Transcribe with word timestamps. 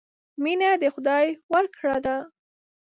مینه 0.43 0.71
د 0.81 0.83
خدای 0.93 1.25
ورکړه 1.53 1.97
ده. 2.05 2.17